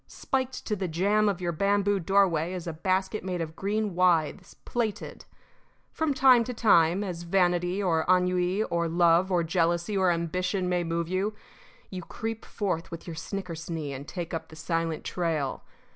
[0.07, 4.55] Spiked to the jamb of your bamboo doorway is a basket made of green withes,
[4.65, 5.25] plaited.
[5.91, 10.83] From time to time, as vanity or ennui or love or jealousy or ambition may
[10.83, 11.35] move you,
[11.91, 15.63] you creep forth with your snickersnee and take up the silent trail.